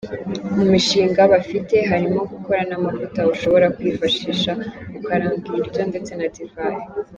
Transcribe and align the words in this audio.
Mu 0.55 0.63
mishinga 0.71 1.21
bafite, 1.33 1.75
harimo 1.91 2.19
gukora 2.31 2.61
n’amavuta 2.69 3.19
ushobora 3.33 3.67
kwifashisha 3.75 4.51
ukaranga 4.97 5.43
ibiryo 5.51 5.81
ndetse 5.91 6.11
na 6.19 6.27
divayi. 6.35 6.83